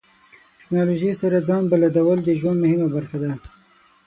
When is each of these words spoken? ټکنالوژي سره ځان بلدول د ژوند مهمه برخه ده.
ټکنالوژي 0.59 1.11
سره 1.21 1.37
ځان 1.47 1.63
بلدول 1.71 2.17
د 2.23 2.29
ژوند 2.39 2.57
مهمه 2.63 2.87
برخه 2.95 3.17
ده. 3.23 3.31